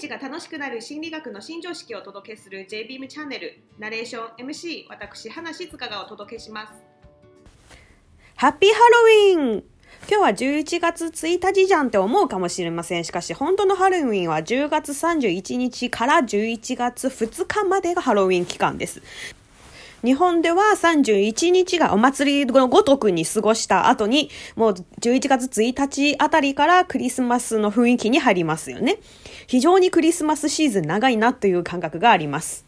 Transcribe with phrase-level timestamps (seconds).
[0.00, 6.72] 日が楽しくなる心理学の新常識をお届けする JBeam チャンネルナレーション MC 私花静香がお届けします
[8.36, 9.64] ハッピーハロウィン
[10.08, 13.04] 今日は11月1日じゃんって思うかもしれません。
[13.04, 19.02] しかし、本当のハロウィンは10月31日から11月2日までがハロウィン期間です。
[20.02, 28.98] 日本では31日がお祭りのごとくに過ごした後に、もう11月1日あたりからクリスマスの雰囲気に入りますよね。
[29.46, 32.64] 非常にクリスマスシーズン長いなという感覚があります。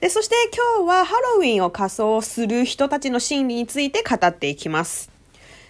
[0.00, 0.34] で、そして
[0.78, 5.10] 今日はハロウィンを仮装する人たちの心理について語っていきます。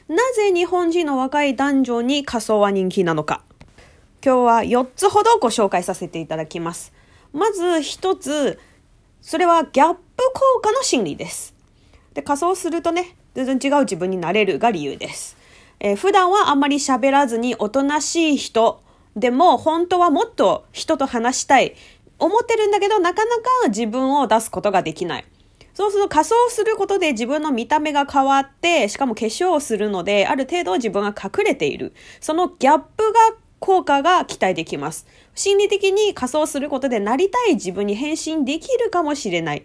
[0.08, 3.42] なぜ日本人の若い男女に仮装は人気なのか。
[4.24, 6.92] 今日は4つほどご紹介させていただきます。
[7.32, 8.58] まず1つ、
[9.20, 11.54] それはギャッププ効果の心理です。
[12.14, 15.36] で、仮装するとね、全然違う自分になれるが理由です。
[15.80, 18.82] えー、普段はあんまり喋らずにおとなしい人
[19.16, 21.74] でも本当はもっと人と話したい。
[22.18, 25.24] 思ってるんだけどなかなか自分を出すことができない。
[25.74, 31.94] そうすると仮装することで自分の見た目が変わって、しかも化粧をするので、ある程度自分が隠れている。
[32.20, 35.06] そのギャップが効果が期待できます。
[35.34, 39.64] 心理的に仮装することでなりたい自分に変身できるかもしれない。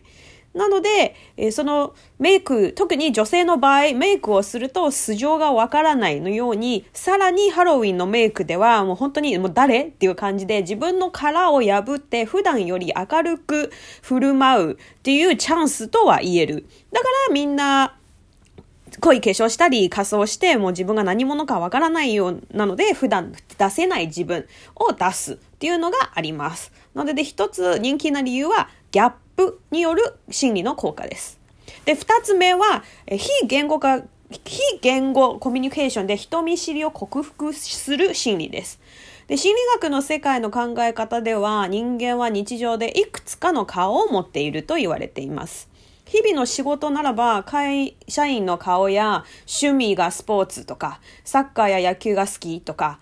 [0.58, 9.84] なので、えそのメイク、特に女性の場合、メイクをすると素性がわからないのように、さらにハロウィンのメイクではもう本当にもう誰？
[9.84, 16.66] っていう感じで自分の殻を破って普段より明るく振る舞うっていうチャンスとは言える。
[16.92, 17.96] だからみんな
[19.00, 26.72] 濃い化粧したり仮装してもう自分が何者かわからないようなので普段出せない自分を出すっていうのがあります。
[26.96, 29.18] なので一つ人気な理由はギャップ
[29.72, 31.40] による心理の効果です。
[31.86, 38.80] で、二つ目は非言語化非言語コミュニケーションで人見知りを克服する心理です。
[39.28, 45.70] で、心理学の世界の考え方では人間は日常でいくつかの顔を持っていると言われています。
[46.06, 49.26] 日々の仕事ならば、会社員の顔や
[49.62, 53.00] 趣味がスポーツとか、サッカーや野球が好きとか、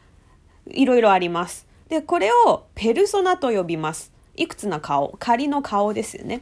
[0.68, 1.68] いろいろあります。
[1.88, 4.15] で、これをペルソナと呼びます。
[4.38, 6.42] いくつな顔、仮の顔ですよね。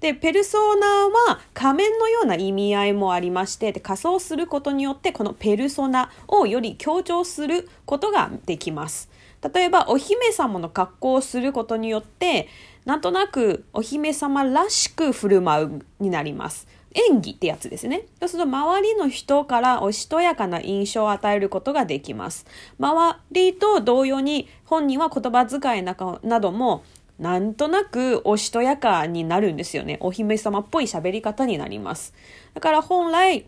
[0.00, 0.86] で、ペルソーナ
[1.32, 9.08] は仮面のような意味合いもありまして、で仮装することによってこのペルソナをより強調することができます。
[9.54, 12.48] 例えば、お姫様の格好をすることによって、
[12.84, 16.68] なんとなくお姫様らしく振る舞うになります。
[17.10, 18.06] 演技ってやつですね。
[18.20, 22.46] そうすると周りの人からおしとやかな印象を与えることができます。
[22.78, 25.94] 周りと同様に本人は言葉遣いな
[26.40, 26.84] ども
[27.18, 29.96] なんとなくおしとやかになるんですよね。
[30.00, 32.14] お姫様っぽい喋り方になります。
[32.54, 33.46] だから本来、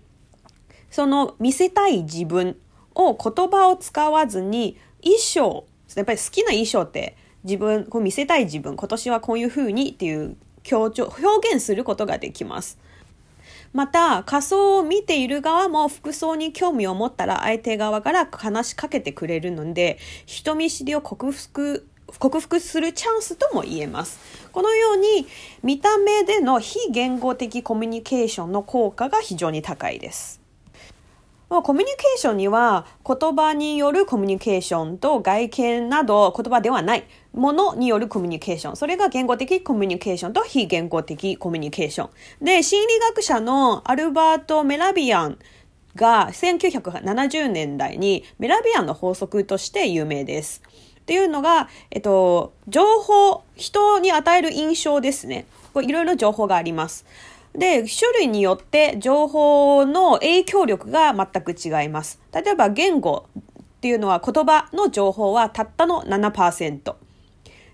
[0.91, 2.57] その見せたい自分
[2.95, 12.79] を言葉を使わずに衣装、やっぱり好きな衣装って自分、こう見せたい自分、今年はこういう風にっていう強調、表現することができます。
[13.73, 21.87] また、仮装を見ている側も服装に興味を持ったら相手側から話しかけてくれるので、人見知りを克服
[22.19, 24.19] 克服するチャンスとも言えます。
[24.53, 25.27] このように
[25.63, 30.41] 見た目での非言語的コミュニケーションの効果が非常に高いです。
[31.49, 38.77] コミュニケーションには言葉によるコミュニケーションと外見など言葉ではないものによるコミュニケーション。
[38.77, 42.45] それが言語的コミュニケーションと非言語的コミュニケーション。
[42.45, 45.39] で、心理学者のアルバート・メラビアン
[45.95, 50.63] が1970年代にメラビアンの法則として有名です。
[51.09, 55.47] っていうのが、えっと、情報、人に与える印象ですね。
[55.73, 57.07] これいろいろ情報があります。
[57.55, 62.21] で、種類によって情報の影響力が全く違います。
[62.31, 63.43] 例えば言語っ
[63.81, 66.95] ていうのは言葉の情報はたったの7%。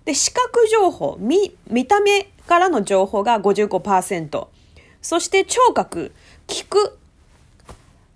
[0.05, 4.47] で、視覚情報、見、見た目からの情報が55%。
[5.03, 6.13] そして聴覚、
[6.47, 6.97] 聞く、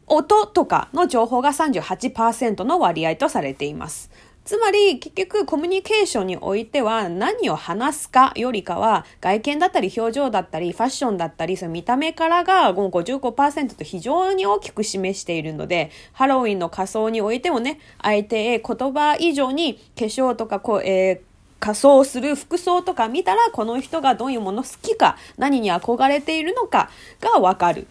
[0.07, 4.11] 音とかの情報が38%の割合とされています。
[4.49, 21.29] つまり結局コミュニケーションにおいては何を話すかよりかは外見だったり表情だったりファッションだったりその見た目からがもう55%と非常に大きく示しているのでハロウィンの仮装においてもね相手へ言葉以上に化粧とかこう、えー
[21.61, 26.89] 仮装する服装とか見たらこの人がどういうもの好きか何に憧れているのか
[27.21, 27.89] がわかる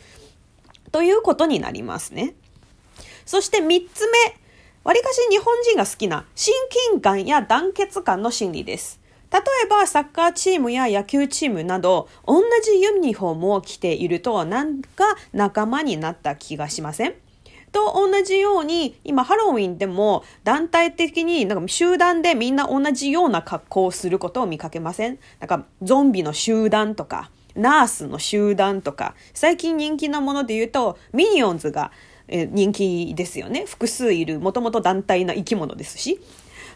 [0.94, 2.33] ということになりますね。
[3.25, 4.47] そして3つ目
[4.88, 6.54] わりかし日本人が好きな親
[6.92, 9.01] 近感や団結感の心理です。
[9.30, 17.16] 例えばサッカーチームや野球チームなど同じユニフォームを着ているとなんか仲間になった気がしません？
[17.74, 25.19] と同じように、今ハロウィンでも団体的になんか集団でみんな同じような格好をすることを見かけません？
[25.42, 31.92] なんかゾンビの集団とか、ナースの集団とか、最近人気なもので言うと、ミニオンズが
[32.29, 33.65] 人気ですよね。
[33.65, 36.19] 複数いる、もともと団体な生き物ですし。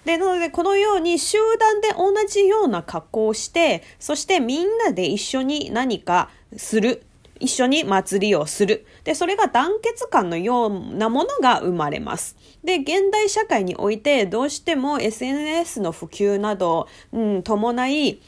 [0.06, 7.04] で、なので、このように集団で同じような格好をして、そしてみんなで一緒に何かする。
[7.40, 8.86] 一緒に祭りをする。
[9.04, 12.38] で、それが団結感のようなものが生まれます。
[12.64, 18.22] で、現代社会においてどうしても SNS の普及など、うん、伴い、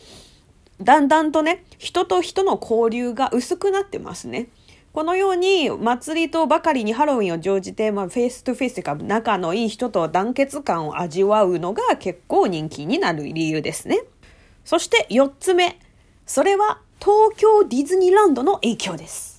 [0.82, 4.48] だんだんとね、人と人の交流が薄くなってますね。
[4.94, 14.04] このように祭りとばかりにハロウィンを乗じて、まあ、 face to face というか仲のいい人と団結感を味わうのが結構人気になる理由ですね。
[14.64, 15.80] そして4つ目。
[16.28, 19.33] それは東京ディズニーランドの影響です。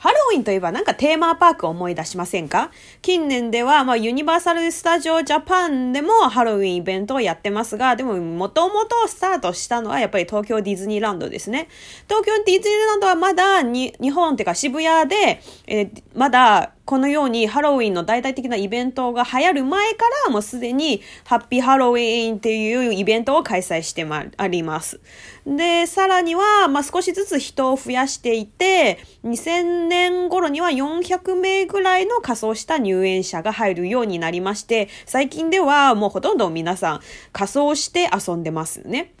[0.00, 2.70] ハロウィンといえばなんかテーマパークを思い出しませんか？
[3.02, 11.68] 近年では、まあ、ユニバーサル・スタジオ・ジャパンでもハロウィンイベントをやってますが、でも、もともとスタートしたのはやっぱり東京ディズニーランドですね。
[12.08, 25.00] 東京ディズニーランドはまだに、日本っていうか渋谷で、えー、まだこのようにハロウィンの大々的なイベントが流行る前からもうすでにハッピーハロウィンっていうイベントを開催してまあります。
[25.46, 37.00] で、さらには、まあ、少しずつ人を増やしていて、2000年頃には400名ぐらいの仮装した入園者が入るようになりまして、最近ではもうほとんど皆さん
[37.30, 39.14] 仮装して遊んでますね。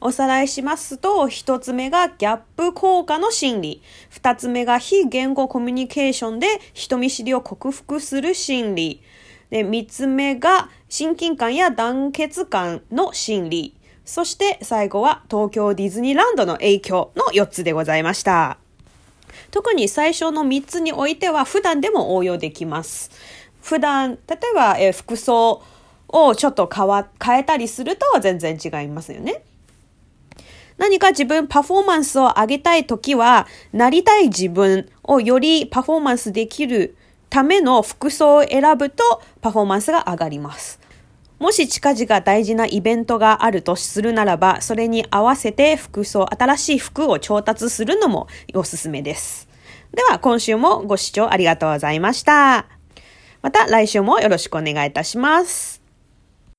[0.00, 3.82] おさらいしますと、一つ目がギャップ効果の心理。
[4.10, 9.02] 二つ目が非言語コミュニケーションで人見知りを克服する心理。
[9.50, 13.74] で、三つ目が親近感や団結感の心理。
[14.04, 18.58] そして最後は東京ディズニーランドの影響の4つでございました。
[19.50, 23.10] 特に最初の3つにおいては普段でも応用できます。
[23.62, 25.62] 普段、例えば、え服装
[26.08, 29.42] をちょっと変わ、変えたりすると全然違いますよね。
[30.78, 36.96] 何か自分パフォーマンスを上げたいときは、なりたい自分をよりパフォーマンスできる
[37.30, 40.80] ための服装を選ぶとパフォーマンスが上がります。
[41.38, 49.48] もし近々大事なイベントがあるとするならば、それに合わせて服装、新しい服を調達するのもおすすめです。
[49.92, 52.66] では、今週もご視聴ありがとうございました。
[53.42, 55.85] また来週もよろしくお願いいたします。